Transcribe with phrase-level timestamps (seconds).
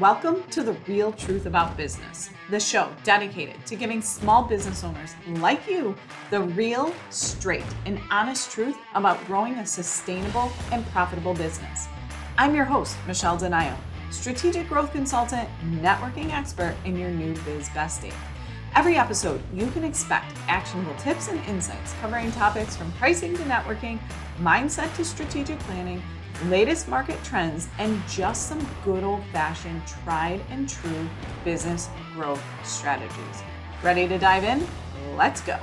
[0.00, 5.14] Welcome to The Real Truth About Business, the show dedicated to giving small business owners
[5.42, 5.94] like you
[6.30, 11.86] the real, straight, and honest truth about growing a sustainable and profitable business.
[12.38, 13.76] I'm your host, Michelle Denayo,
[14.10, 15.46] strategic growth consultant,
[15.82, 18.14] networking expert, and your new biz bestie.
[18.74, 23.98] Every episode, you can expect actionable tips and insights covering topics from pricing to networking,
[24.38, 26.02] mindset to strategic planning
[26.46, 31.08] latest market trends, and just some good old fashioned tried and true
[31.44, 33.42] business growth strategies.
[33.82, 34.66] Ready to dive in?
[35.16, 35.58] Let's go.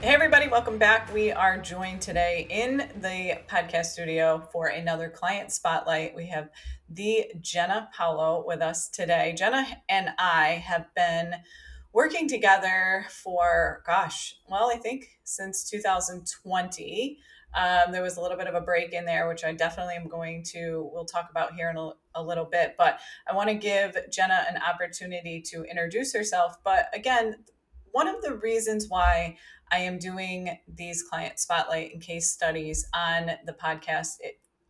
[0.00, 1.14] Hey, everybody, welcome back.
[1.14, 6.16] We are joined today in the podcast studio for another client spotlight.
[6.16, 6.48] We have
[6.88, 9.32] the Jena Paulo with us today.
[9.36, 11.36] Jena and I have been
[11.92, 17.18] working together for, gosh, well, I think since 2020.
[17.54, 20.08] Um, there was a little bit of a break in there, which I definitely am
[20.08, 22.74] going to, we'll talk about here in a, a little bit.
[22.78, 26.56] But I want to give Jena an opportunity to introduce herself.
[26.64, 27.36] But again,
[27.92, 29.36] one of the reasons why
[29.70, 34.16] I am doing these client spotlight and case studies on the podcast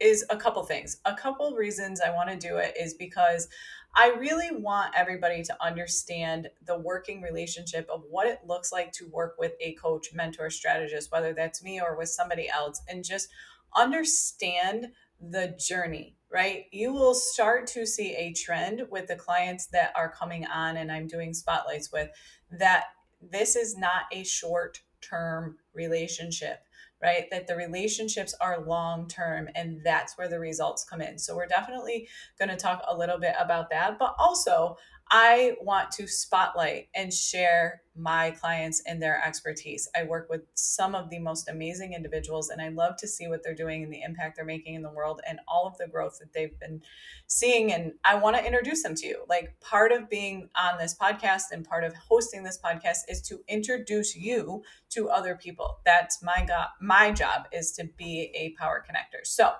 [0.01, 0.99] is a couple things.
[1.05, 3.49] A couple reasons I want to do it is because
[3.95, 9.09] I really want everybody to understand the working relationship of what it looks like to
[9.09, 13.29] work with a coach, mentor, strategist, whether that's me or with somebody else, and just
[13.77, 14.89] understand
[15.21, 16.65] the journey, right?
[16.73, 20.91] You will start to see a trend with the clients that are coming on and
[20.91, 22.11] I'm doing spotlights with
[22.51, 22.85] that
[23.21, 26.61] this is not a short term relationship
[27.03, 27.25] right?
[27.31, 31.19] That the relationships are long term and that's where the results come in.
[31.19, 34.77] So we're definitely going to talk a little bit about that, but also
[35.15, 39.87] I want to spotlight and share my clients and their expertise.
[39.95, 43.43] I work with some of the most amazing individuals, and I love to see what
[43.45, 46.19] they're doing and the impact they're making in the world and all of the growth
[46.21, 46.81] that they've been
[47.27, 47.75] seeing.
[47.75, 49.25] And I want to introduce them to you.
[49.29, 53.41] Like part of being on this podcast and part of hosting this podcast is to
[53.49, 54.63] introduce you
[54.93, 55.81] to other people.
[55.85, 59.27] That's my go- my job is to be a power connector.
[59.27, 59.53] So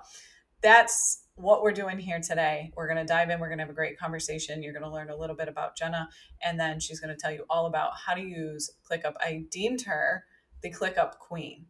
[0.63, 2.71] that's what we're doing here today.
[2.75, 3.39] We're going to dive in.
[3.39, 4.61] We're going to have a great conversation.
[4.61, 6.09] You're going to learn a little bit about Jena,
[6.43, 9.13] and then she's going to tell you all about how to use ClickUp.
[9.19, 10.25] I deemed her
[10.61, 11.65] the ClickUp Queen.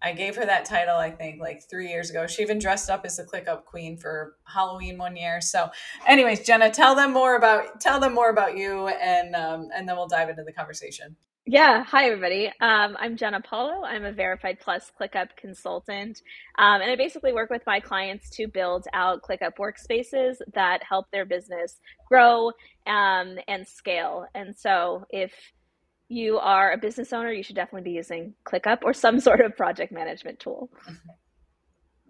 [0.00, 2.28] I gave her that title, I think, like three years ago.
[2.28, 5.40] She even dressed up as the ClickUp Queen for Halloween one year.
[5.40, 5.70] So,
[6.06, 9.96] anyways, Jena, tell them more about tell them more about you, and um, and then
[9.96, 11.16] we'll dive into the conversation.
[11.50, 12.48] Yeah, hi everybody.
[12.60, 13.82] Um, I'm Jena Paulo.
[13.82, 16.20] I'm a Verified Plus ClickUp consultant,
[16.58, 21.06] um, and I basically work with my clients to build out ClickUp workspaces that help
[21.10, 22.48] their business grow
[22.86, 24.26] um, and scale.
[24.34, 25.32] And so, if
[26.10, 29.56] you are a business owner, you should definitely be using ClickUp or some sort of
[29.56, 30.68] project management tool.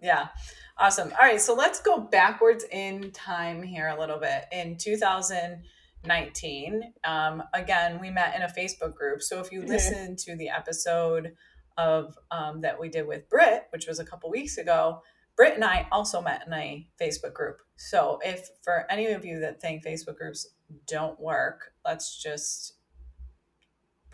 [0.01, 0.29] Yeah,
[0.77, 1.11] awesome.
[1.11, 4.45] All right, so let's go backwards in time here a little bit.
[4.53, 5.61] In 2000-
[6.05, 6.93] 19.
[7.03, 9.21] Um, again, we met in a Facebook group.
[9.21, 9.69] So if you mm-hmm.
[9.69, 11.33] listen to the episode
[11.77, 15.01] of um, that we did with Britt, which was a couple weeks ago,
[15.35, 17.59] Britt and I also met in a Facebook group.
[17.77, 20.47] So if for any of you that think Facebook groups
[20.85, 22.73] don't work, let's just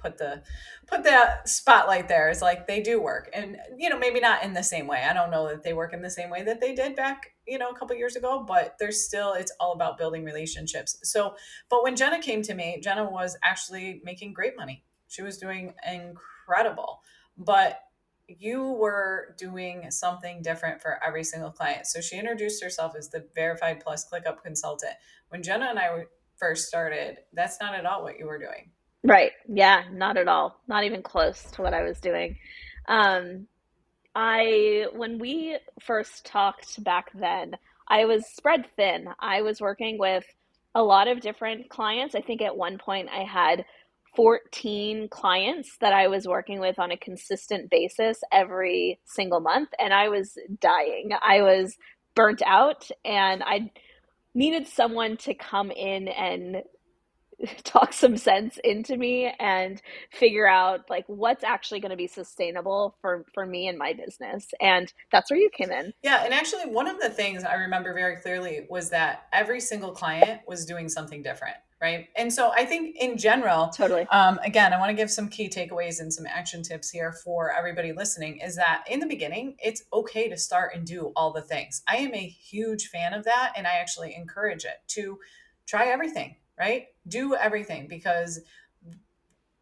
[0.06, 0.44] put the
[0.88, 2.30] put that spotlight there.
[2.30, 3.30] Is like they do work.
[3.34, 5.04] And you know maybe not in the same way.
[5.04, 7.58] I don't know that they work in the same way that they did back you
[7.58, 10.98] know a couple years ago but there's still it's all about building relationships.
[11.04, 11.36] So
[11.70, 14.84] but when jena came to me jena was actually making great money.
[15.08, 17.02] She was doing incredible.
[17.38, 17.82] But
[18.28, 21.86] you were doing something different for every single client.
[21.86, 24.94] So she introduced herself as the verified plus clickup consultant.
[25.30, 26.06] When jena and i
[26.38, 28.72] first started that's not at all what you were doing
[29.06, 29.34] Right.
[29.48, 30.62] Yeah, not at all.
[30.68, 32.38] Not even close to what I was doing.
[32.88, 33.48] Um,
[34.16, 37.56] I when we first talked back then,
[37.90, 39.08] I was spread thin.
[39.20, 40.26] I was working with
[40.76, 42.16] a lot of different clients.
[42.16, 43.66] I think at one point I had
[44.16, 49.94] 14 clients that I was working with on a consistent basis every single month and
[49.94, 51.12] I was dying.
[51.22, 51.78] I was
[52.16, 53.72] burnt out and I
[54.36, 56.64] needed someone to come in and
[57.64, 62.96] talk some sense into me and figure out like what's actually going to be sustainable
[63.02, 65.94] for for me and my business and that's where you came in.
[66.04, 69.92] Yeah and actually one of the things i remember very clearly was that every single
[69.92, 72.08] client was doing something different right?
[72.16, 74.08] And so i think in general totally.
[74.10, 77.52] um, again i want to give some key takeaways and some action tips here for
[77.52, 81.42] everybody listening is that in the beginning it's okay to start and do all the
[81.42, 81.84] things.
[81.88, 85.20] I am a huge fan of that and i actually encourage it to
[85.66, 86.88] try everything right?
[87.08, 88.42] Do everything because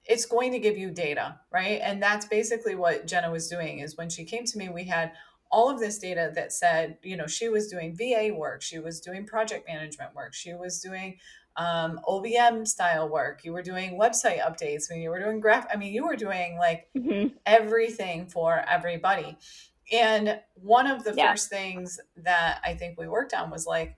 [0.05, 1.79] it's going to give you data, right?
[1.81, 5.13] And that's basically what Jena was doing is when she came to me, we had
[5.49, 8.99] all of this data that said, you know, she was doing VA work, she was
[8.99, 11.17] doing project management work, she was doing
[11.55, 15.67] um, OBM style work, you were doing website updates, when you were doing graph.
[15.71, 17.27] I mean, you were doing like mm-hmm.
[17.45, 19.37] everything for everybody.
[19.91, 21.31] And one of the yeah.
[21.31, 23.97] first things that I think we worked on was like,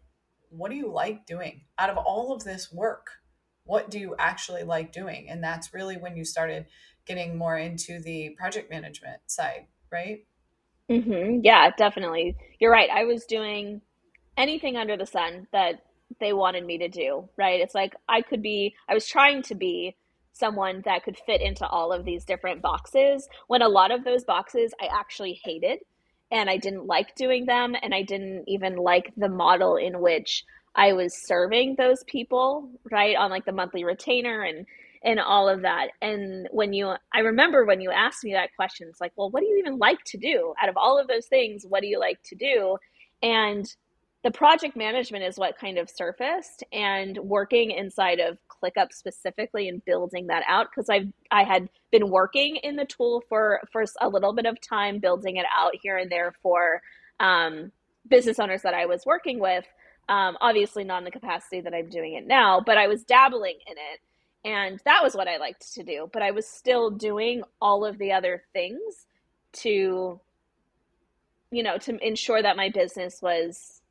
[0.50, 3.12] what do you like doing out of all of this work?
[3.65, 5.29] What do you actually like doing?
[5.29, 6.65] And that's really when you started
[7.06, 10.25] getting more into the project management side, right?
[10.89, 11.41] Mm-hmm.
[11.44, 12.35] Yeah, definitely.
[12.59, 12.89] You're right.
[12.89, 13.81] I was doing
[14.38, 15.83] anything under the sun that
[16.19, 17.59] they wanted me to do, right?
[17.59, 19.95] It's like I could be, I was trying to be
[20.33, 24.23] someone that could fit into all of these different boxes when a lot of those
[24.25, 25.79] boxes I actually hated
[26.31, 30.44] and I didn't like doing them and I didn't even like the model in which
[30.75, 33.16] I was serving those people, right?
[33.16, 34.66] On like the monthly retainer and
[35.04, 35.89] and all of that.
[36.01, 39.42] And when you, I remember when you asked me that question, it's like, well, what
[39.42, 40.56] do you even like to do?
[40.60, 42.77] Out of all of those things, what do you like to do?
[43.22, 43.68] And
[44.24, 49.86] the project management is what kind of surfaced and working inside of ClickUp specifically and
[49.86, 54.10] building that out because I've I had been working in the tool for for a
[54.10, 56.81] little bit of time building it out here and there for
[57.19, 57.72] um,
[58.10, 59.66] business owners that I was working with.
[60.07, 63.57] Um, obviously not in the capacity that I'm doing it now, but I was dabbling
[63.65, 63.99] in it
[64.45, 66.07] and that was what I liked to do.
[66.13, 69.07] But I was still doing all of the other things
[69.53, 70.21] to,
[71.51, 73.81] you know, to ensure that my business was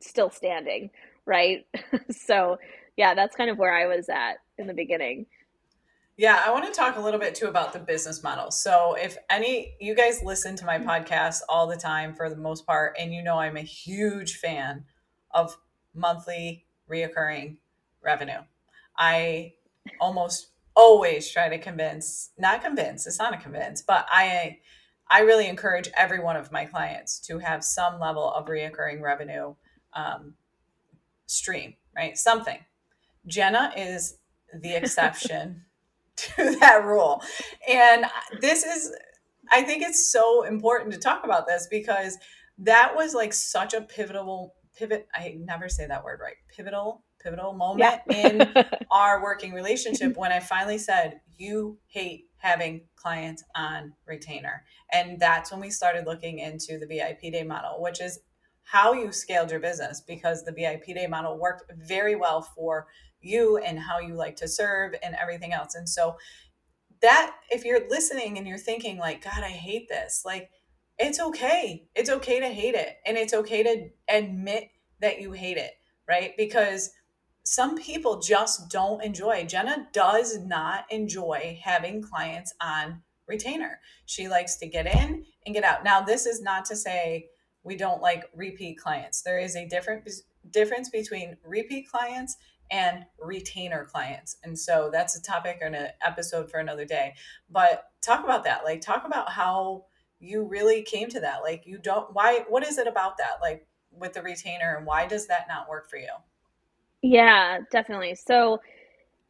[0.00, 0.90] still standing.
[1.26, 1.66] Right.
[2.10, 2.58] so,
[2.96, 5.26] yeah, that's kind of where I was at in the beginning.
[6.16, 8.50] Yeah, I want to talk a little bit too about the business model.
[8.52, 10.88] So, if any you guys listen to my mm-hmm.
[10.88, 14.84] podcast all the time for the most part, and you know I'm a huge fan
[15.38, 15.56] of
[15.94, 17.56] monthly reoccurring
[18.02, 18.40] revenue.
[18.96, 19.54] I
[20.00, 24.58] almost always try to convince, not convince, it's not a convince, but I
[25.10, 29.54] I really encourage every one of my clients to have some level of reoccurring revenue
[29.94, 30.34] um,
[31.26, 32.18] stream, right?
[32.18, 32.58] Something.
[33.26, 34.18] Jena is
[34.60, 35.64] the exception
[36.16, 37.22] to that rule.
[37.66, 38.04] And
[38.42, 38.92] this is,
[39.50, 42.18] I think it's so important to talk about this because
[42.58, 45.08] that was like such a pivotal pivot.
[45.14, 46.36] I never say that word right.
[46.54, 48.28] Pivotal pivotal moment yeah.
[48.28, 48.54] in
[48.90, 54.64] our working relationship when I finally said, You hate having clients on retainer.
[54.92, 58.20] And that's when we started looking into the VIP day model, which is
[58.62, 62.86] how you scaled your business because the VIP day model worked very well for
[63.20, 65.74] you and how you like to serve and everything else.
[65.74, 66.16] And so,
[67.00, 70.50] that if you're listening and you're thinking, like, God, I hate this, like,
[70.98, 71.88] it's okay.
[71.94, 72.96] It's okay to hate it.
[73.06, 75.72] And it's okay to admit that you hate it,
[76.08, 76.32] right?
[76.36, 76.90] Because
[77.44, 79.44] some people just don't enjoy.
[79.46, 83.80] Jena does not enjoy having clients on retainer.
[84.06, 85.84] She likes to get in and get out.
[85.84, 87.28] Now, this is not to say
[87.62, 89.22] we don't like repeat clients.
[89.22, 90.08] There is a different
[90.50, 92.36] difference between repeat clients
[92.70, 94.36] and retainer clients.
[94.42, 97.14] And so that's a topic or an episode for another day.
[97.50, 98.64] But talk about that.
[98.64, 99.84] Like talk about how
[100.20, 101.42] you really came to that.
[101.42, 103.38] Like you don't why what is it about that?
[103.40, 106.12] Like with the retainer and why does that not work for you?
[107.02, 108.14] Yeah, definitely.
[108.14, 108.60] So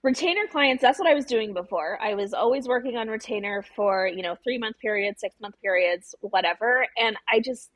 [0.02, 1.98] retainer clients, that's what I was doing before.
[2.02, 6.14] I was always working on retainer for, you know, three month periods, six month periods,
[6.20, 6.86] whatever.
[6.96, 7.70] And I just,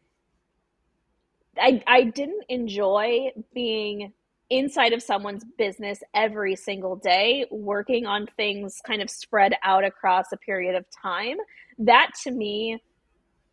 [1.58, 4.12] I, I didn't enjoy being
[4.48, 10.26] inside of someone's business every single day, working on things kind of spread out across
[10.32, 11.36] a period of time.
[11.78, 12.78] That to me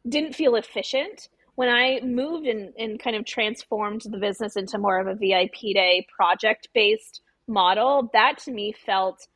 [0.09, 4.97] didn't feel efficient when I moved and, and kind of transformed the business into more
[4.97, 9.27] of a VIP day project based model, that to me felt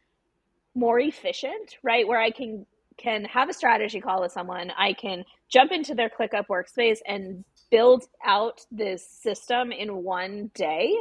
[0.74, 2.08] more efficient, right?
[2.08, 2.66] Where I can
[2.98, 7.44] can have a strategy call with someone, I can jump into their ClickUp workspace and
[7.70, 10.96] build out this system in one day.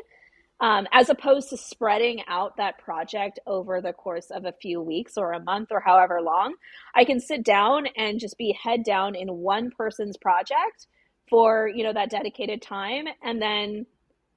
[0.63, 5.19] Um, as opposed to spreading out that project over the course of a few weeks
[5.19, 6.55] or a month or however long,
[6.95, 10.87] I can sit down and just be head down in one person's project
[11.29, 13.87] for you know that dedicated time and then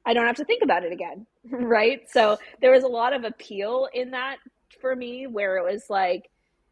[0.05, 2.10] i don't have to think about it again right?
[2.10, 4.38] So there was a lot of appeal in that
[4.82, 6.29] for me where it was like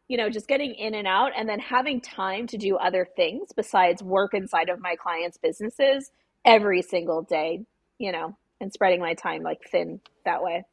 [0.08, 3.50] you know just getting in and out and then having time to do other things
[3.54, 6.10] besides work inside of my clients businesses
[6.44, 7.60] every single day
[7.98, 10.64] you know and spreading my time like thin that way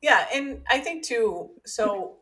[0.00, 2.16] yeah and i think too so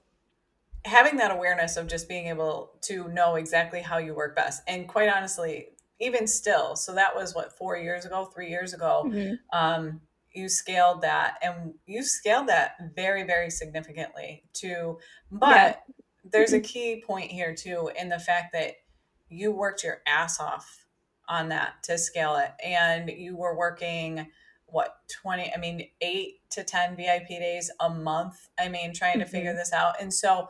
[0.84, 4.88] having that awareness of just being able to know exactly how you work best and
[4.88, 5.68] quite honestly
[6.02, 9.04] even still, so that was what four years ago, three years ago.
[9.06, 9.34] Mm-hmm.
[9.56, 10.00] Um,
[10.34, 14.42] you scaled that, and you scaled that very, very significantly.
[14.54, 14.98] To,
[15.30, 15.50] but
[15.88, 15.94] yeah.
[16.24, 18.74] there's a key point here too in the fact that
[19.28, 20.86] you worked your ass off
[21.28, 24.26] on that to scale it and you were working
[24.72, 29.24] what 20 i mean 8 to 10 vip days a month i mean trying to
[29.24, 29.30] mm-hmm.
[29.30, 30.48] figure this out and so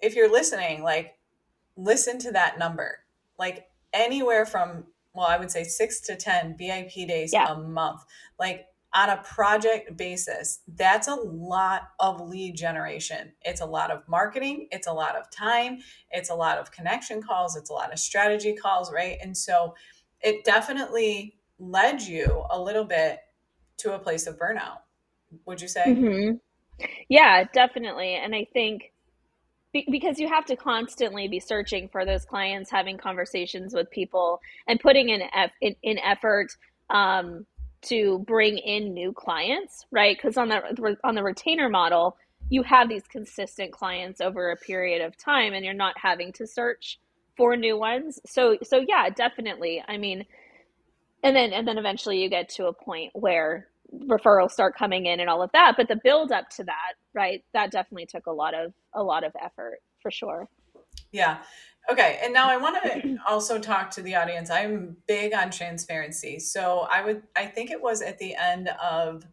[0.00, 1.16] if you're listening like
[1.76, 2.98] listen to that number
[3.38, 4.84] like anywhere from
[5.14, 7.52] well i would say 6 to 10 vip days yeah.
[7.52, 8.04] a month
[8.38, 13.32] like on a project basis, that's a lot of lead generation.
[13.40, 15.78] It's a lot of marketing, it's a lot of time,
[16.10, 19.16] it's a lot of connection calls, it's a lot of strategy calls, right?
[19.22, 19.74] And so
[20.20, 23.20] it definitely led you a little bit
[23.78, 24.78] to a place of burnout,
[25.46, 25.84] would you say?
[25.86, 26.36] Mm-hmm.
[27.08, 28.14] Yeah, definitely.
[28.14, 28.92] And I think
[29.72, 34.78] because you have to constantly be searching for those clients, having conversations with people, and
[34.78, 35.22] putting in,
[35.60, 36.48] in, in effort
[36.90, 37.46] um,
[37.82, 40.16] to bring in new clients, right?
[40.16, 42.16] Because on the on the retainer model,
[42.50, 46.46] you have these consistent clients over a period of time, and you're not having to
[46.46, 46.98] search
[47.36, 48.20] for new ones.
[48.26, 49.82] So so yeah, definitely.
[49.86, 50.26] I mean,
[51.22, 53.68] and then and then eventually you get to a point where
[54.06, 55.74] referrals start coming in and all of that.
[55.76, 57.44] But the build up to that, right?
[57.52, 60.48] That definitely took a lot of a lot of effort for sure.
[61.10, 61.38] Yeah.
[61.90, 64.50] Okay, and now I want to also talk to the audience.
[64.50, 66.38] I'm big on transparency.
[66.38, 69.24] So I would I think it was at the end of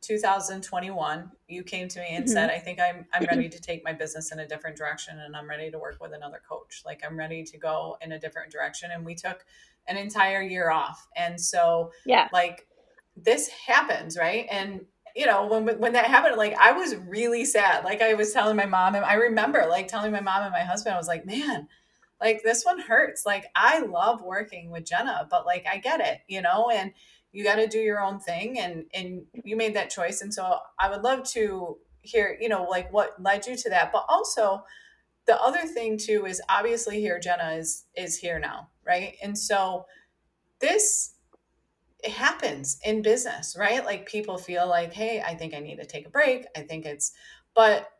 [0.00, 2.32] 2021 you came to me and mm-hmm.
[2.32, 5.34] said I think I'm I'm ready to take my business in a different direction and
[5.34, 6.82] I'm ready to work with another coach.
[6.86, 9.44] Like I'm ready to go in a different direction and we took
[9.88, 11.06] an entire year off.
[11.16, 12.28] And so yeah.
[12.32, 12.66] like
[13.16, 14.46] this happens, right?
[14.50, 14.82] And
[15.16, 18.54] you know when when that happened like i was really sad like i was telling
[18.54, 21.24] my mom and i remember like telling my mom and my husband i was like
[21.26, 21.66] man
[22.20, 23.24] like this one hurts.
[23.24, 26.92] Like I love working with Jena, but like I get it, you know, and
[27.32, 30.58] you got to do your own thing and and you made that choice and so
[30.78, 33.92] I would love to hear, you know, like what led you to that.
[33.92, 34.64] But also
[35.26, 39.16] the other thing too is obviously here Jena is is here now, right?
[39.22, 39.86] And so
[40.60, 41.14] this
[42.02, 43.84] it happens in business, right?
[43.84, 46.46] Like people feel like, "Hey, I think I need to take a break.
[46.56, 47.12] I think it's
[47.54, 47.90] but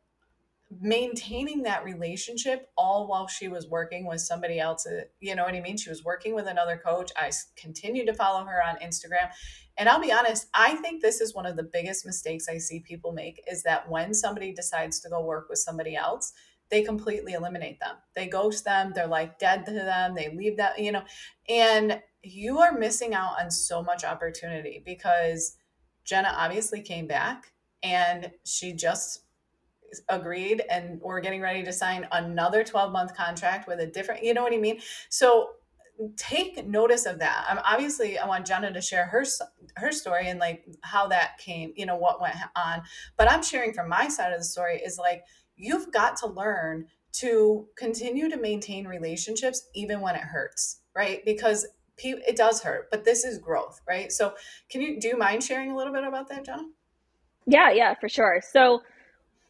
[0.81, 5.55] maintaining that relationship all while she was working with somebody else uh, you know what
[5.55, 9.31] i mean she was working with another coach i continued to follow her on instagram
[9.79, 12.81] and i'll be honest i think this is one of the biggest mistakes i see
[12.81, 16.35] people make is that when somebody decides to go work with somebody else
[16.71, 17.97] they completely eliminate them.
[18.15, 21.03] They ghost them they're like dead to them they leave that you know
[21.49, 25.57] and you are missing out on so much opportunity because
[26.05, 29.23] jena obviously came back and she just
[30.09, 34.35] agreed and we're getting ready to sign another 12 month contract with a different you
[34.35, 34.81] know what i mean?
[35.09, 35.51] So
[36.17, 37.45] take notice of that.
[37.49, 39.25] I'm obviously i want jena to share her
[39.77, 42.83] her story and like how that came you know what went on
[43.17, 45.25] but i'm sharing from my side of the story is like
[45.59, 51.67] you've got to learn to continue to maintain relationships even when it hurts right because
[51.99, 54.33] it does hurt but this is growth right so
[54.71, 56.63] can you do you mind sharing a little bit about that jena
[57.47, 58.81] yeah yeah for sure so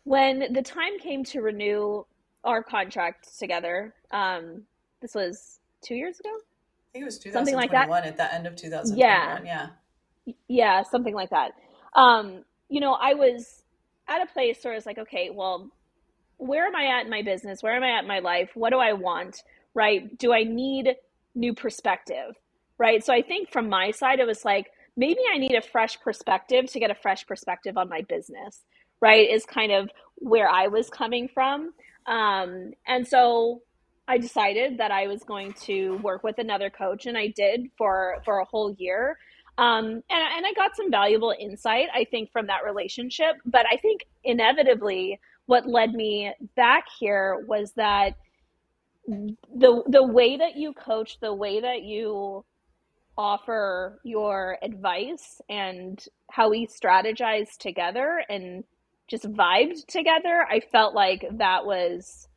[0.09, 2.03] when the time came to renew
[2.45, 4.63] our contract together, um,
[5.01, 6.31] this was two years ago.
[6.31, 8.07] I think it was 2021 something like that.
[8.07, 8.99] at the end of 2021.
[9.47, 9.69] Yeah.
[10.27, 10.35] Yeah.
[10.49, 11.53] Yeah, something like that.
[11.95, 13.63] Um, you know, I was
[14.09, 15.71] at a place where it's like, okay, well,
[16.39, 17.63] where am I at in my business?
[17.63, 18.51] Where am I at in my life?
[18.55, 19.43] What do I want?
[19.75, 20.19] Right?
[20.19, 20.97] Do I need
[21.37, 22.37] new perspective?
[22.79, 23.05] Right?
[23.05, 26.67] So I think from my side, it was like, maybe I need a fresh perspective
[26.73, 28.63] to get a fresh perspective on my business
[29.03, 31.73] right is kind of where i was coming from
[32.09, 33.63] um, and so
[34.09, 38.19] i decided that i was going to work with another coach and i did for
[38.27, 39.19] for a whole year
[39.59, 43.79] um, and, and i got some valuable insight i think from that relationship but i
[43.79, 48.15] think inevitably what led me back here was that
[49.07, 52.45] the the way that you coach the way that you
[53.17, 58.63] offer your advice and how we strategize together and
[59.09, 60.47] just vibed together.
[60.51, 62.29] I felt like that was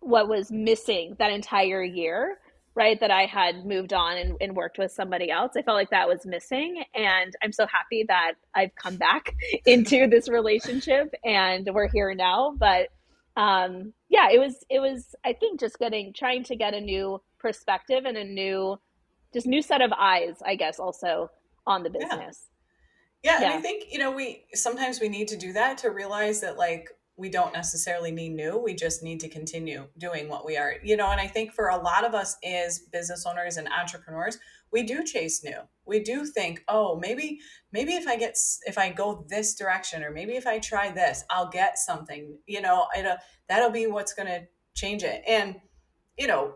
[0.00, 2.36] what was missing that entire year,
[2.74, 2.98] right?
[3.00, 5.52] That I had moved on and, and, worked with somebody else.
[5.56, 6.82] I felt like that was missing.
[6.94, 9.34] And I'm so happy that I've come back
[9.66, 12.54] into this relationship and we're here now.
[12.58, 12.88] But
[13.36, 17.20] um, yeah, it was, it was, I think just getting, trying to get a new
[17.38, 18.78] perspective and a new,
[19.32, 21.30] just new set of eyes, I guess, also
[21.66, 22.48] on the business.
[23.22, 23.46] Yeah, yeah.
[23.46, 26.58] and I think, you know, we sometimes we need to do that to realize that
[26.58, 28.56] like we don't necessarily need new.
[28.56, 31.68] We just need to continue doing what we are, you know, and I think for
[31.68, 34.38] a lot of us as business owners and entrepreneurs,
[34.72, 35.58] we do chase new.
[35.84, 37.40] We do think, "Oh, maybe
[37.72, 41.24] maybe if I get if I go this direction or maybe if I try this,
[41.30, 43.16] I'll get something." You know, it'll,
[43.48, 45.22] that'll be what's going to change it.
[45.28, 45.56] And
[46.16, 46.54] you know,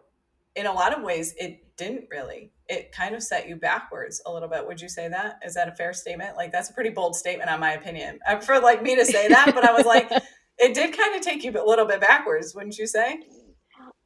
[0.55, 4.33] in a lot of ways it didn't really it kind of set you backwards a
[4.33, 4.67] little bit.
[4.67, 5.39] Would you say that?
[5.45, 6.37] Is that a fair statement?
[6.37, 8.19] Like that's a pretty bold statement on my opinion.
[8.27, 10.11] Uh, for like me to say that, but I was like,
[10.59, 13.21] it did kind of take you a little bit backwards, wouldn't you say?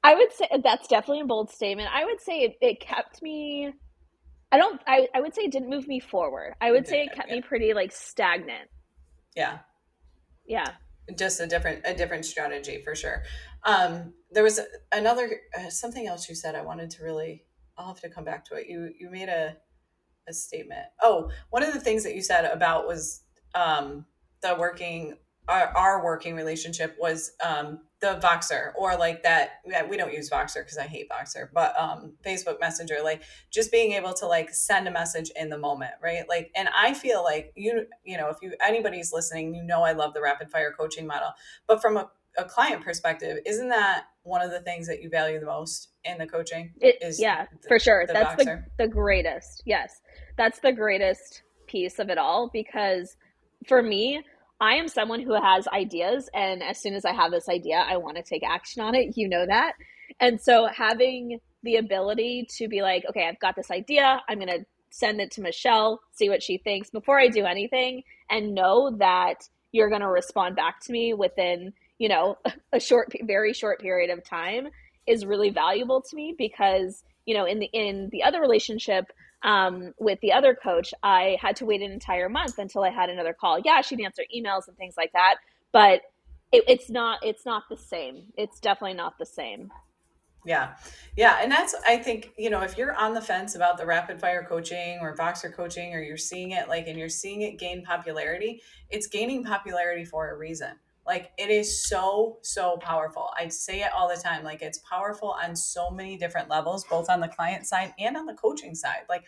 [0.02, 1.88] I would say that's definitely a bold statement.
[1.92, 3.73] I would say it, it kept me
[4.52, 6.54] I don't I, I would say it didn't move me forward.
[6.61, 7.37] I would say it kept yeah.
[7.37, 8.69] me pretty like stagnant.
[9.37, 9.59] Yeah.
[10.47, 10.66] Yeah.
[11.16, 13.23] Just a different a different strategy for sure.
[13.64, 14.61] Um there was
[14.92, 17.45] another uh, something else you said I wanted to really
[17.76, 18.66] I'll have to come back to it.
[18.69, 19.57] You you made a
[20.28, 20.87] a statement.
[21.02, 23.23] Oh, one of the things that you said about was
[23.54, 24.07] um,
[24.42, 25.16] the working
[25.49, 29.61] our, our working relationship was um, the Voxer or like that.
[29.88, 33.92] We don't use Voxer because I hate Voxer, but um, Facebook Messenger, like just being
[33.92, 36.28] able to like send a message in the moment, right?
[36.28, 39.92] Like, and I feel like you, you know, if you anybody's listening, you know, I
[39.92, 41.30] love the rapid fire coaching model,
[41.66, 45.40] but from a a client perspective, isn't that one of the things that you value
[45.40, 46.73] the most in the coaching?
[46.80, 48.06] It, is yeah, the, for sure.
[48.06, 49.62] The That's the, the greatest.
[49.66, 50.00] Yes.
[50.37, 53.16] That's the greatest piece of it all because
[53.66, 54.23] for me,
[54.61, 57.97] I am someone who has ideas and as soon as I have this idea, I
[57.97, 59.17] want to take action on it.
[59.17, 59.73] You know that.
[60.21, 64.21] And so having the ability to be like, okay, I've got this idea.
[64.29, 68.02] I'm going to send it to Michelle, see what she thinks before I do anything
[68.29, 72.37] and know that you're going to respond back to me within you know
[72.73, 74.69] a short very short period of time
[75.07, 79.07] is really valuable to me because you know in the in the other relationship
[79.42, 83.09] um, with the other coach i had to wait an entire month until i had
[83.09, 85.37] another call yeah she'd answer emails and things like that
[85.73, 86.02] but
[86.52, 89.70] it, it's not it's not the same it's definitely not the same
[90.44, 90.75] yeah.
[91.16, 91.38] Yeah.
[91.42, 94.44] And that's, I think, you know, if you're on the fence about the rapid fire
[94.49, 98.62] coaching or Voxer coaching, or you're seeing it like, and you're seeing it gain popularity,
[98.88, 100.73] it's gaining popularity for a reason.
[101.11, 103.31] Like it is so, so powerful.
[103.37, 104.45] I say it all the time.
[104.45, 108.26] Like it's powerful on so many different levels, both on the client side and on
[108.26, 109.07] the coaching side.
[109.09, 109.25] Like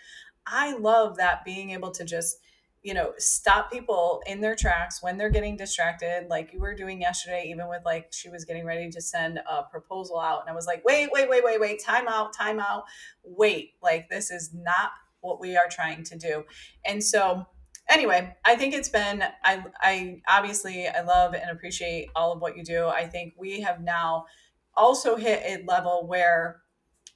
[0.47, 2.37] I love that being able to just,
[2.85, 7.00] you know, stop people in their tracks when they're getting distracted, like you were doing
[7.00, 10.43] yesterday, even with like she was getting ready to send a proposal out.
[10.43, 12.85] And I was like, wait, wait, wait, wait, wait, time out, time out,
[13.25, 13.73] wait.
[13.83, 16.45] Like this is not what we are trying to do.
[16.87, 17.45] And so
[17.88, 22.56] anyway, I think it's been I I obviously I love and appreciate all of what
[22.56, 22.86] you do.
[22.86, 24.26] I think we have now
[24.75, 26.62] also hit a level where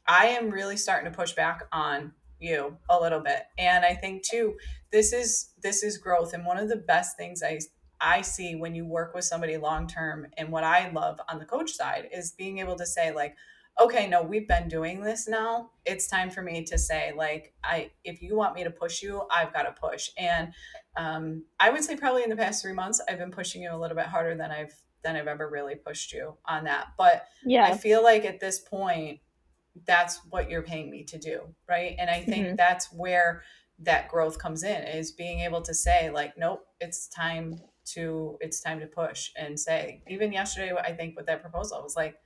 [0.07, 3.44] I am really starting to push back on you a little bit.
[3.59, 4.57] And I think too
[4.92, 7.59] this is this is growth and one of the best things I
[8.00, 11.46] I see when you work with somebody long term and what I love on the
[11.46, 13.35] coach side is being able to say like
[13.81, 15.71] okay, no, we've been doing this now.
[15.85, 19.23] It's time for me to say, like, I if you want me to push you,
[19.35, 20.11] I've got to push.
[20.17, 20.53] And
[20.97, 23.77] um, I would say probably in the past three months, I've been pushing you a
[23.79, 26.89] little bit harder than I've than I've ever really pushed you on that.
[26.97, 29.21] But yeah, I feel like at this point,
[29.87, 31.95] that's what you're paying me to do, right?
[31.99, 32.57] And I think mm-hmm.
[32.57, 33.43] that's where
[33.81, 38.61] that growth comes in is being able to say, like, nope, it's time to it's
[38.61, 40.03] time to push and say.
[40.09, 42.17] Even yesterday, I think with that proposal, I was like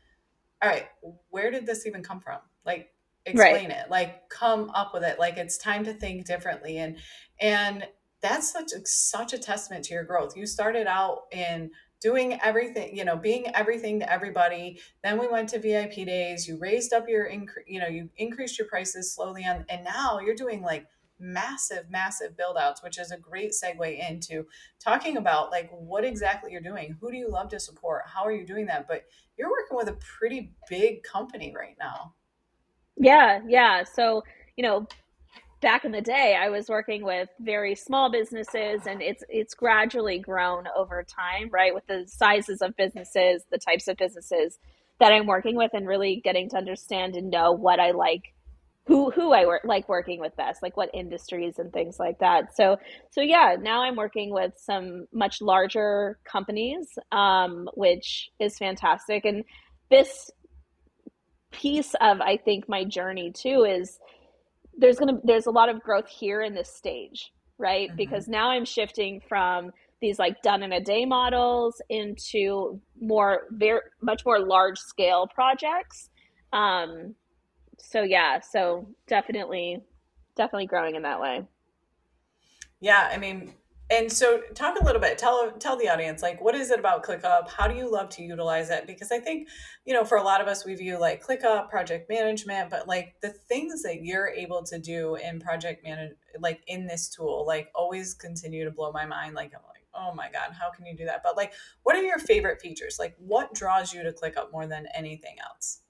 [0.62, 0.86] all right,
[1.30, 2.38] where did this even come from?
[2.64, 2.90] Like
[3.26, 3.78] explain right.
[3.78, 3.90] it.
[3.90, 5.18] Like come up with it.
[5.18, 6.78] Like it's time to think differently.
[6.78, 6.96] And
[7.40, 7.86] and
[8.22, 10.36] that's such a, such a testament to your growth.
[10.36, 11.70] You started out in
[12.00, 14.80] doing everything, you know, being everything to everybody.
[15.02, 16.46] Then we went to VIP days.
[16.48, 20.18] You raised up your increase, you know, you increased your prices slowly on, and now
[20.18, 20.86] you're doing like
[21.20, 24.46] massive, massive build outs, which is a great segue into
[24.82, 26.96] talking about like what exactly you're doing.
[27.00, 28.02] Who do you love to support?
[28.06, 28.88] How are you doing that?
[28.88, 29.04] But
[29.36, 32.14] you're working with a pretty big company right now.
[32.96, 33.84] Yeah, yeah.
[33.84, 34.24] So,
[34.56, 34.86] you know,
[35.60, 40.18] back in the day I was working with very small businesses and it's it's gradually
[40.18, 41.74] grown over time, right?
[41.74, 44.58] With the sizes of businesses, the types of businesses
[45.00, 48.34] that I'm working with and really getting to understand and know what I like
[48.90, 52.56] who who I work like working with best, like what industries and things like that.
[52.56, 52.76] So
[53.12, 59.24] so yeah, now I'm working with some much larger companies, um, which is fantastic.
[59.24, 59.44] And
[59.92, 60.28] this
[61.52, 64.00] piece of I think my journey too is
[64.76, 67.90] there's gonna there's a lot of growth here in this stage, right?
[67.90, 67.96] Mm-hmm.
[67.96, 73.82] Because now I'm shifting from these like done in a day models into more very
[74.02, 76.10] much more large scale projects
[76.52, 77.14] um,
[77.82, 79.82] so yeah, so definitely,
[80.36, 81.42] definitely growing in that way.
[82.80, 83.52] Yeah, I mean,
[83.90, 85.18] and so talk a little bit.
[85.18, 87.50] Tell tell the audience like what is it about ClickUp?
[87.50, 88.86] How do you love to utilize it?
[88.86, 89.48] Because I think
[89.84, 93.16] you know for a lot of us we view like ClickUp project management, but like
[93.20, 97.70] the things that you're able to do in project manage like in this tool like
[97.74, 99.34] always continue to blow my mind.
[99.34, 101.22] Like I'm like oh my god, how can you do that?
[101.22, 102.98] But like, what are your favorite features?
[102.98, 105.80] Like, what draws you to ClickUp more than anything else?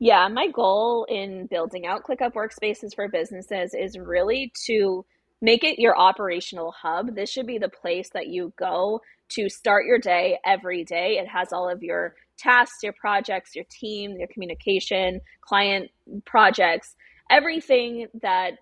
[0.00, 5.04] Yeah, my goal in building out ClickUp workspaces for businesses is really to
[5.40, 7.14] make it your operational hub.
[7.14, 11.18] This should be the place that you go to start your day every day.
[11.18, 15.90] It has all of your tasks, your projects, your team, your communication, client
[16.24, 16.96] projects,
[17.30, 18.54] everything that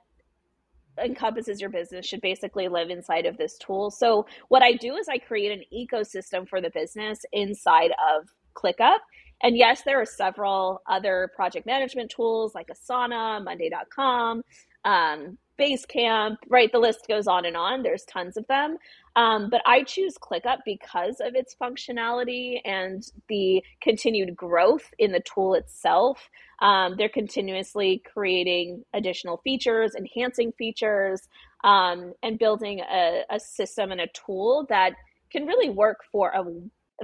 [1.03, 3.91] encompasses your business should basically live inside of this tool.
[3.91, 8.99] So, what I do is I create an ecosystem for the business inside of ClickUp.
[9.43, 14.43] And yes, there are several other project management tools like Asana, Monday.com,
[14.85, 16.71] um, Basecamp, right?
[16.73, 17.83] The list goes on and on.
[17.83, 18.79] There's tons of them.
[19.15, 25.21] Um, but I choose ClickUp because of its functionality and the continued growth in the
[25.21, 26.31] tool itself.
[26.61, 31.29] Um, they're continuously creating additional features, enhancing features,
[31.65, 34.95] um, and building a, a, system and a tool that
[35.31, 36.45] can really work for a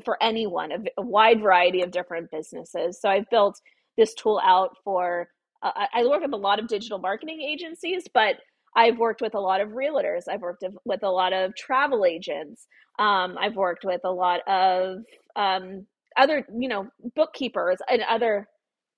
[0.05, 3.01] for anyone, a, wide variety of different businesses.
[3.01, 3.61] So I've built
[3.97, 5.29] this tool out for.
[5.63, 8.37] Uh, I work with a lot of digital marketing agencies, but
[8.77, 10.29] I've worked with a lot of realtors.
[10.31, 12.67] I've worked with a lot of travel agents.
[12.99, 14.99] Um, I've worked with a lot of
[15.35, 18.47] um, other, you know, bookkeepers and other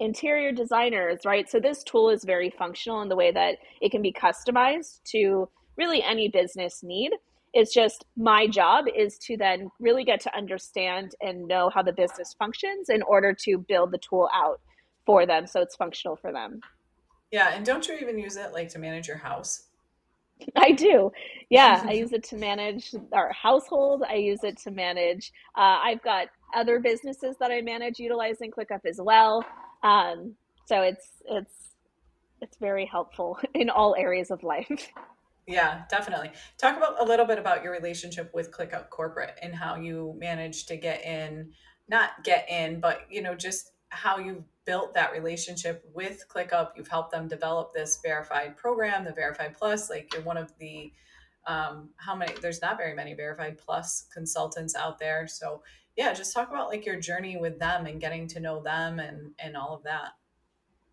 [0.00, 1.48] interior designers, right?
[1.48, 5.48] So this tool is very functional in the way that it can be customized to
[5.76, 7.12] really any business need.
[7.52, 11.92] It's just my job is to then really get to understand and know how the
[11.92, 14.60] business functions in order to build the tool out
[15.06, 16.60] for them so it's functional for them.
[17.30, 19.64] Yeah, and don't you even use it like to manage your house?
[20.56, 21.12] I do.
[21.48, 24.02] Yeah, I use it to manage our household.
[24.08, 25.32] I use it to manage.
[25.56, 29.44] Uh, I've got other businesses that I manage utilizing ClickUp as well.
[29.82, 30.34] Um,
[30.66, 31.74] so it's it's
[32.40, 34.88] it's very helpful in all areas of life.
[35.50, 36.30] Yeah, definitely.
[36.58, 40.68] Talk about a little bit about your relationship with ClickUp Corporate and how you managed
[40.68, 41.50] to get in,
[41.88, 46.70] not get in, but you know, just how you've built that relationship with ClickUp.
[46.76, 49.90] You've helped them develop this verified program, the Verified Plus.
[49.90, 50.92] Like you're one of the
[51.48, 52.32] um, how many?
[52.40, 55.26] There's not very many Verified Plus consultants out there.
[55.26, 55.62] So
[55.96, 59.32] yeah, just talk about like your journey with them and getting to know them and
[59.40, 60.12] and all of that.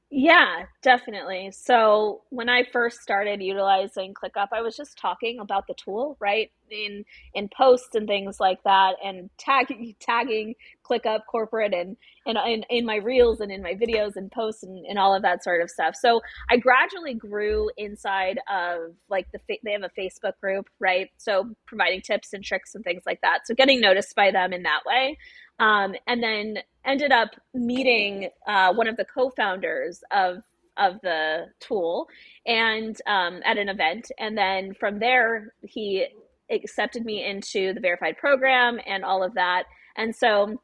[0.09, 1.51] Yeah, definitely.
[1.51, 6.49] So when I first started utilizing ClickUp, I was just talking about the tool, right?
[6.71, 10.55] In in posts and things like that, and tagging tagging
[10.89, 14.85] ClickUp corporate and and in, in my reels and in my videos and posts and,
[14.85, 15.93] and all of that sort of stuff.
[15.93, 21.09] So I gradually grew inside of like the they have a Facebook group, right?
[21.17, 23.39] So providing tips and tricks and things like that.
[23.45, 25.17] So getting noticed by them in that way.
[25.59, 30.43] Um, and then ended up meeting uh, one of the co-founders of
[30.77, 32.07] of the tool
[32.45, 34.11] and um, at an event.
[34.19, 36.07] And then from there he
[36.51, 39.63] accepted me into the verified program and all of that.
[39.95, 40.61] And so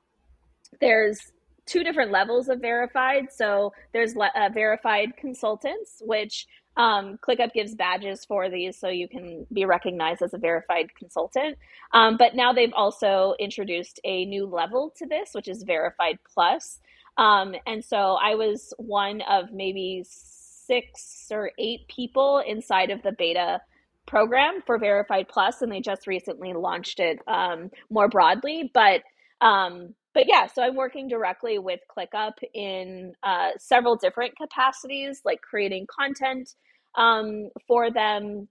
[0.79, 1.19] there's
[1.65, 3.31] two different levels of verified.
[3.31, 9.45] So there's uh, verified consultants which um, ClickUp gives badges for these so you can
[9.53, 11.57] be recognized as a verified consultant.
[11.93, 16.79] Um, but now they've also introduced a new level to this, which is Verified Plus.
[17.17, 23.11] Um, and so I was one of maybe six or eight people inside of the
[23.11, 23.61] beta
[24.05, 28.71] program for Verified Plus, and they just recently launched it um, more broadly.
[28.73, 29.03] But
[29.41, 35.41] um, but yeah, so I'm working directly with ClickUp in uh, several different capacities, like
[35.41, 36.49] creating content
[36.95, 38.47] um, for them,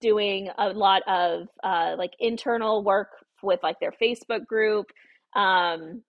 [0.00, 3.08] doing a lot of uh, like internal work
[3.42, 4.86] with like their Facebook group
[5.34, 6.02] um,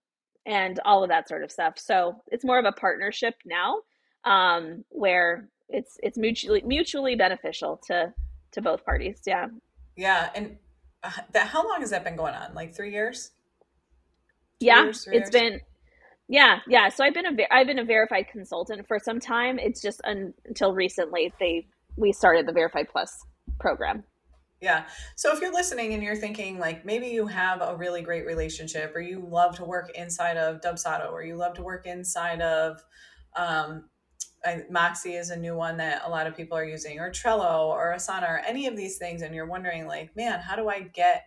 [0.45, 1.77] and all of that sort of stuff.
[1.77, 3.79] So it's more of a partnership now,
[4.23, 8.13] um, where it's it's mutually mutually beneficial to
[8.51, 9.21] to both parties.
[9.25, 9.47] Yeah.
[9.95, 10.57] Yeah, and
[11.03, 12.53] uh, that how long has that been going on?
[12.53, 13.31] Like three years?
[14.63, 15.29] Yeah, years, it's years?
[15.29, 15.59] been
[16.29, 16.89] yeah, yeah.
[16.89, 19.59] So I've been a I've been a verified consultant for some time.
[19.59, 23.15] It's just un, until recently they we started the Verified Plus
[23.59, 24.03] program.
[24.61, 24.85] Yeah.
[25.17, 28.93] So if you're listening and you're thinking like maybe you have a really great relationship
[28.95, 32.81] or you love to work inside of Dubsado or you love to work inside of
[33.35, 33.89] um,
[34.45, 37.67] I, Moxie is a new one that a lot of people are using or Trello
[37.67, 40.79] or Asana or any of these things and you're wondering like, man, how do I
[40.79, 41.25] get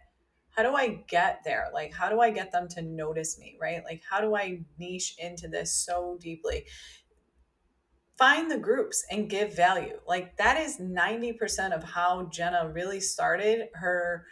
[0.57, 1.69] how do I get there?
[1.73, 3.85] Like, how do I get them to notice me, right?
[3.85, 6.65] Like, how do I niche into this so deeply?
[8.17, 10.01] Find the groups and give value.
[10.07, 14.25] Like, that is 90% of how Jena really started her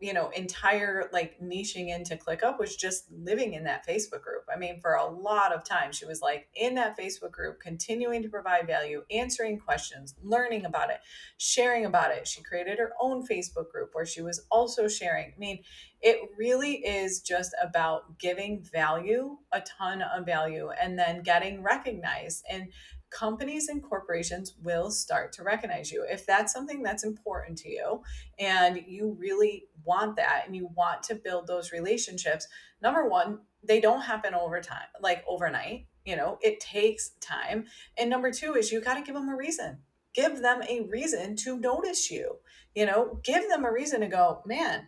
[0.00, 4.44] you know entire like niching into clickup was just living in that facebook group.
[4.52, 8.22] I mean for a lot of time she was like in that facebook group continuing
[8.22, 11.00] to provide value answering questions learning about it
[11.36, 12.26] sharing about it.
[12.26, 15.32] She created her own facebook group where she was also sharing.
[15.36, 15.62] I mean
[16.00, 22.42] it really is just about giving value a ton of value and then getting recognized.
[22.50, 22.68] And
[23.10, 26.06] companies and corporations will start to recognize you.
[26.08, 28.02] If that's something that's important to you
[28.38, 32.46] and you really want that and you want to build those relationships,
[32.80, 35.86] number one, they don't happen over time, like overnight.
[36.04, 37.66] You know, it takes time.
[37.98, 39.78] And number two is you got to give them a reason.
[40.14, 42.36] Give them a reason to notice you.
[42.74, 44.86] You know, give them a reason to go, man,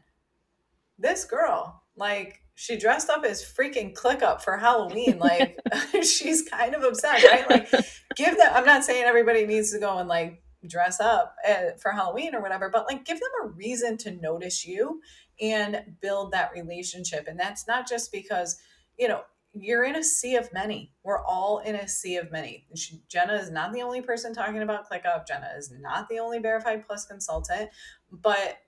[0.99, 5.19] this girl, like, she dressed up as freaking ClickUp for Halloween.
[5.19, 5.59] Like
[6.05, 7.51] she's kind of upset, right?
[7.51, 7.69] Like
[8.15, 8.53] give them.
[8.53, 12.41] I'm not saying everybody needs to go and like dress up uh, for Halloween or
[12.41, 15.01] whatever, but like give them a reason to notice you
[15.41, 17.27] and build that relationship.
[17.27, 18.61] And that's not just because
[18.97, 19.23] you know
[19.55, 20.93] you're in a sea of many.
[21.03, 22.69] We're all in a sea of many.
[22.77, 25.27] She, Jena is not the only person talking about ClickUp.
[25.27, 27.71] Jena is not the only Verified Plus consultant,
[28.13, 28.59] but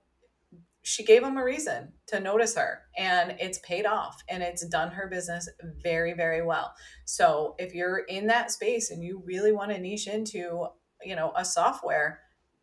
[0.84, 4.90] she gave him a reason to notice her and it's paid off and it's done
[4.90, 5.48] her business
[5.82, 6.74] very very well.
[7.06, 10.66] So if you're in that space and you really want to niche into
[11.02, 12.20] you know a software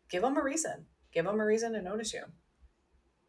[0.08, 0.86] give them a reason.
[1.12, 2.22] Give them a reason to notice you.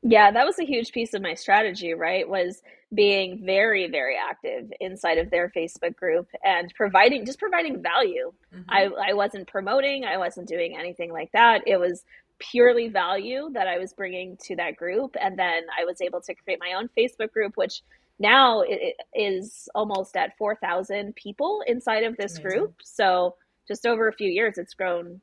[0.04, 2.62] Yeah that was a huge piece of my strategy right was
[2.94, 8.32] being very very active inside of their facebook group and providing just providing value.
[8.54, 8.70] Mm-hmm.
[8.70, 11.64] i i wasn't promoting i wasn't doing anything like that.
[11.66, 12.04] It was
[12.40, 15.16] purely value that I was bringing to that group.
[15.20, 17.82] And then I was able to create my own Facebook group, which
[18.20, 22.76] now it is almost at 4,000 people inside of this group.
[22.84, 23.36] So
[23.68, 25.22] just over a few years, it's grown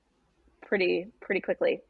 [0.62, 1.82] pretty, pretty quickly.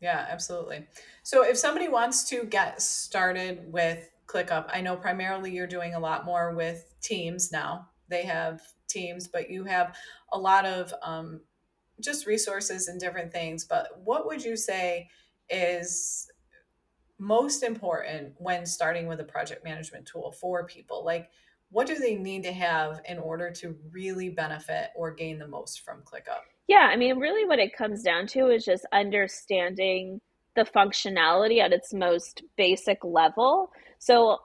[0.00, 0.86] Yeah, absolutely.
[1.22, 6.00] So if somebody wants to get started with ClickUp, I know primarily you're doing a
[6.00, 7.88] lot more with teams now.
[8.08, 9.94] They have teams, but you have
[10.32, 11.40] a lot of um,
[12.00, 15.08] just resources and different things, but what would you say
[15.50, 16.30] is
[17.18, 21.04] most important when starting with a project management tool for people?
[21.04, 21.30] Like,
[21.70, 25.84] what do they need to have in order to really benefit or gain the most
[25.84, 26.40] from ClickUp?
[26.66, 30.20] Yeah, I mean, really what it comes down to is just understanding
[30.54, 33.70] the functionality at its most basic level.
[33.98, 34.38] So,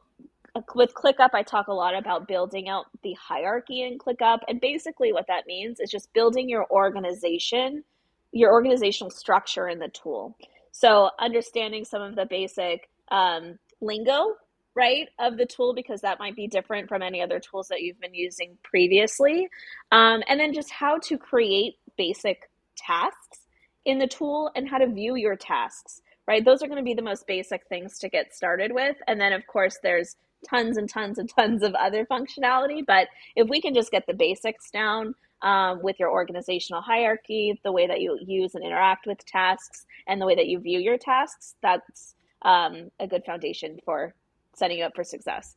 [0.76, 4.40] with ClickUp, I talk a lot about building out the hierarchy in ClickUp.
[4.48, 7.84] And basically, what that means is just building your organization,
[8.32, 10.38] your organizational structure in the tool.
[10.72, 14.36] So, understanding some of the basic um, lingo,
[14.76, 18.00] right, of the tool, because that might be different from any other tools that you've
[18.00, 19.48] been using previously.
[19.92, 23.48] Um, and then just how to create basic tasks
[23.86, 26.46] in the tool and how to view your tasks right?
[26.46, 28.96] Those are going to be the most basic things to get started with.
[29.08, 32.84] And then, of course, there's tons and tons and tons of other functionality.
[32.86, 37.72] But if we can just get the basics down um, with your organizational hierarchy, the
[37.72, 40.98] way that you use and interact with tasks, and the way that you view your
[40.98, 44.14] tasks, that's um, a good foundation for
[44.54, 45.56] setting you up for success.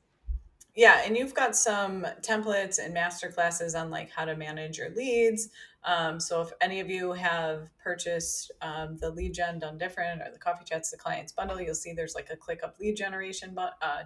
[0.77, 4.91] Yeah, and you've got some templates and master classes on like how to manage your
[4.91, 5.49] leads.
[5.85, 10.31] Um, so if any of you have purchased um, the lead gen done different or
[10.31, 13.57] the coffee chats the clients bundle, you'll see there's like a click ClickUp lead generation
[13.57, 14.03] uh,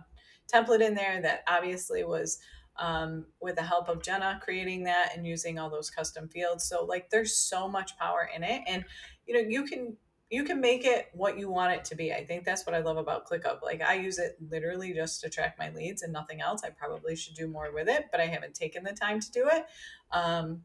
[0.51, 2.39] template in there that obviously was
[2.79, 6.65] um, with the help of Jenna creating that and using all those custom fields.
[6.65, 8.63] So like there's so much power in it.
[8.67, 8.85] And
[9.27, 9.97] you know, you can
[10.31, 12.13] you can make it what you want it to be.
[12.13, 13.63] I think that's what I love about ClickUp.
[13.63, 16.63] Like I use it literally just to track my leads and nothing else.
[16.65, 19.49] I probably should do more with it, but I haven't taken the time to do
[19.51, 19.67] it.
[20.13, 20.63] Um,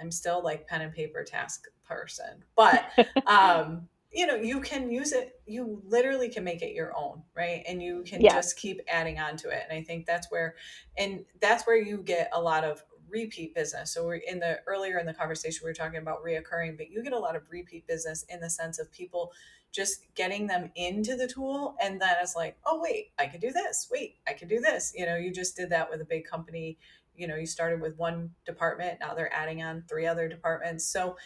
[0.00, 2.92] I'm still like pen and paper task person, but
[3.26, 7.62] um, you know you can use it you literally can make it your own right?
[7.68, 8.34] And you can yeah.
[8.34, 10.54] just keep adding on to it and i think that's where
[10.96, 13.92] and that's where you get a lot of repeat business.
[13.92, 17.02] So we're in the earlier in the conversation we were talking about reoccurring but you
[17.02, 19.32] get a lot of repeat business in the sense of people
[19.70, 23.52] just getting them into the tool and then it's like oh wait i could do
[23.52, 23.88] this.
[23.90, 24.92] Wait i could do this.
[24.96, 26.78] You know you just did that with a big company.
[27.14, 30.86] You know you started with one department now they're adding on three other departments.
[30.86, 31.16] So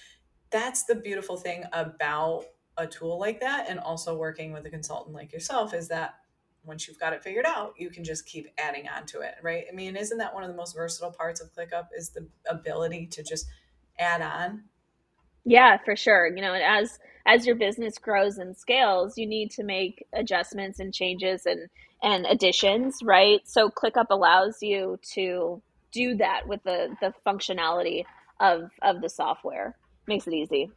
[0.50, 2.44] that's the beautiful thing about
[2.76, 6.14] a tool like that and also working with a consultant like yourself is that
[6.64, 9.64] once you've got it figured out, you can just keep adding on to it, right?
[9.70, 13.06] I mean, isn't that one of the most versatile parts of ClickUp is the ability
[13.08, 13.46] to just
[13.98, 14.64] add on?
[15.44, 16.28] Yeah, for sure.
[16.28, 20.94] You know, as as your business grows and scales, you need to make adjustments and
[20.94, 21.68] changes and
[22.02, 23.40] and additions, right?
[23.44, 28.04] So ClickUp allows you to do that with the the functionality
[28.40, 29.76] of of the software.
[30.06, 30.70] Makes it easy.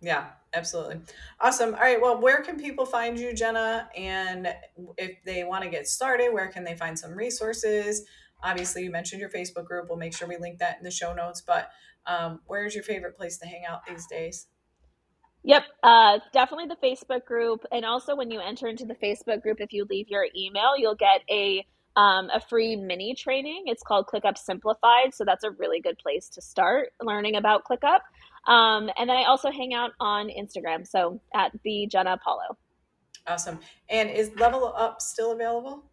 [0.00, 1.00] Yeah, absolutely.
[1.40, 1.74] Awesome.
[1.74, 2.00] All right.
[2.00, 3.88] Well, where can people find you, Jena?
[3.96, 4.54] And
[4.96, 8.04] if they want to get started, where can they find some resources?
[8.42, 9.86] Obviously, you mentioned your Facebook group.
[9.88, 11.42] We'll make sure we link that in the show notes.
[11.44, 11.70] But
[12.06, 14.46] um, where's your favorite place to hang out these days?
[15.44, 17.64] Yep, uh, definitely the Facebook group.
[17.72, 20.94] And also, when you enter into the Facebook group, if you leave your email, you'll
[20.94, 23.64] get a um, a free mini training.
[23.66, 25.12] It's called ClickUp Simplified.
[25.14, 28.00] So that's a really good place to start learning about ClickUp.
[28.48, 30.86] Um, and then I also hang out on Instagram.
[30.86, 32.56] So at the Jena Paulo.
[33.26, 33.60] Awesome.
[33.90, 35.84] And is Level Up still available?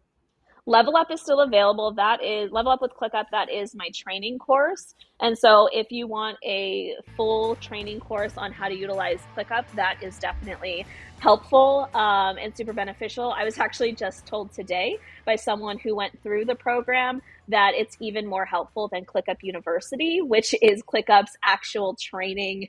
[0.68, 1.92] Level Up is still available.
[1.92, 3.26] That is Level Up with ClickUp.
[3.30, 4.96] That is my training course.
[5.20, 10.02] And so, if you want a full training course on how to utilize ClickUp, that
[10.02, 10.84] is definitely
[11.20, 13.30] helpful um, and super beneficial.
[13.30, 17.96] I was actually just told today by someone who went through the program that it's
[18.00, 22.68] even more helpful than ClickUp University, which is ClickUp's actual training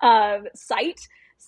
[0.00, 1.00] uh, site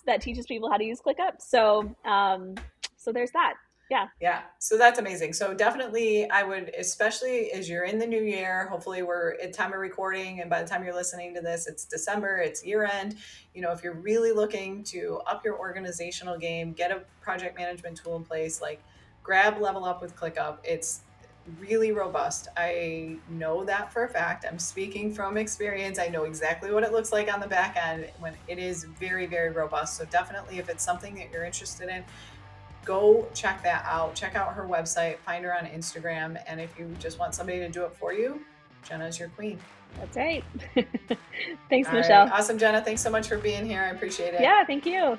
[0.05, 1.41] that teaches people how to use ClickUp.
[1.41, 2.53] So, um,
[2.97, 3.55] so there's that
[3.91, 4.07] yeah.
[4.19, 5.33] Yeah so that's amazing.
[5.33, 9.73] So definitely i would especially as you're in the new year hopefully we're at time
[9.73, 13.17] of recording and by the time you're listening to this it's december it's year end.
[13.53, 17.97] You know if you're really looking to up your organizational game get a project management
[17.97, 18.81] tool in place like
[19.23, 20.57] grab level up with clickup.
[20.63, 21.01] It's
[21.59, 22.47] really robust.
[22.55, 24.45] I know that for a fact.
[24.47, 25.97] I'm speaking from experience.
[25.99, 29.25] I know exactly what it looks like on the back end when it is very
[29.25, 29.97] very robust.
[29.97, 32.03] So definitely if it's something that you're interested in
[32.85, 34.15] go check that out.
[34.15, 36.41] Check out her website, find her on Instagram.
[36.47, 38.41] And if you just want somebody to do it for you,
[38.87, 39.59] Jena's your queen.
[39.99, 40.43] That's right.
[41.69, 42.25] Thanks, All Michelle.
[42.25, 42.33] Right.
[42.33, 42.81] Awesome, Jenna.
[42.81, 43.81] Thanks so much for being here.
[43.81, 44.41] I appreciate it.
[44.41, 45.17] Yeah, thank you.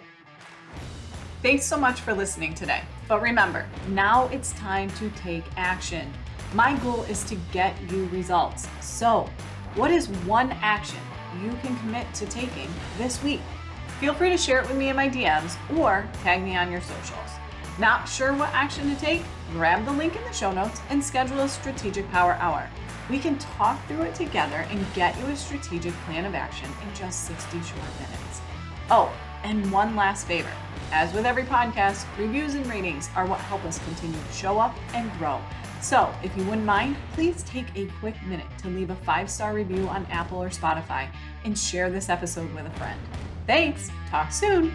[1.43, 2.83] Thanks so much for listening today.
[3.09, 6.13] But remember, now it's time to take action.
[6.55, 8.69] My goal is to get you results.
[8.81, 9.29] So,
[9.75, 11.01] what is one action
[11.43, 13.41] you can commit to taking this week?
[14.01, 16.81] Feel free to share it with me in my DMs or tag me on your
[16.81, 17.31] socials.
[17.83, 19.25] Not sure what action to take?
[19.51, 22.71] Grab the link in the show notes and schedule a strategic power hour.
[23.11, 26.95] We can talk through it together and get you a strategic plan of action in
[26.95, 28.41] just 60 short minutes.
[28.89, 30.53] Oh, and one last favor.
[30.93, 34.77] As with every podcast, reviews and ratings are what help us continue to show up
[34.95, 35.41] and grow.
[35.81, 39.55] So, if you wouldn't mind, please take a quick minute to leave a five star
[39.55, 41.09] review on Apple or Spotify
[41.45, 43.01] and share this episode with a friend.
[43.49, 43.91] Thanks.
[44.09, 44.73] Talk soon.